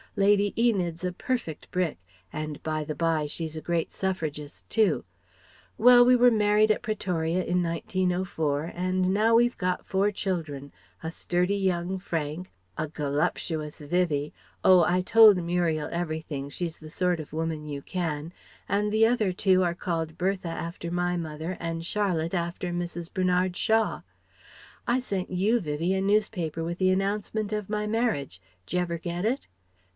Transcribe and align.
Lady 0.17 0.53
Enid's 0.57 1.05
a 1.05 1.13
perfect 1.13 1.71
brick 1.71 1.97
and, 2.33 2.61
by 2.63 2.83
the 2.83 2.95
bye, 2.95 3.25
she's 3.27 3.55
a 3.55 3.61
great 3.61 3.93
Suffragist 3.93 4.67
too. 4.69 5.05
Well: 5.77 6.03
we 6.03 6.15
were 6.15 6.31
married 6.31 6.69
at 6.71 6.81
Pretoria 6.81 7.43
in 7.45 7.63
1904, 7.63 8.73
and 8.75 9.13
now 9.13 9.35
we've 9.35 9.57
got 9.57 9.85
four 9.85 10.11
children; 10.11 10.73
a 11.03 11.11
sturdy 11.11 11.55
young 11.55 11.97
Frank, 11.99 12.51
a 12.77 12.87
golupshous 12.87 13.79
Vivie 13.87 14.33
oh, 14.65 14.83
I 14.83 14.99
told 15.01 15.37
Muriel 15.37 15.87
everything, 15.91 16.49
she's 16.49 16.77
the 16.77 16.89
sort 16.89 17.19
of 17.21 17.31
woman 17.31 17.63
you 17.67 17.81
can 17.83 18.33
And 18.67 18.91
the 18.91 19.05
other 19.05 19.31
two 19.31 19.63
are 19.63 19.75
called 19.75 20.17
Bertha 20.17 20.49
after 20.49 20.91
my 20.91 21.15
mother 21.15 21.55
and 21.59 21.85
Charlotte 21.85 22.33
after 22.33 22.71
Mrs. 22.73 23.13
Bernard 23.13 23.55
Shaw. 23.55 24.01
I 24.87 24.99
sent 24.99 25.29
you, 25.29 25.59
Vivie 25.61 25.93
a 25.93 26.01
newspaper 26.01 26.63
with 26.63 26.79
the 26.79 26.89
announcement 26.89 27.53
of 27.53 27.69
my 27.69 27.85
marriage 27.85 28.41
Dj'ever 28.67 28.99
get 28.99 29.23
it?" 29.25 29.47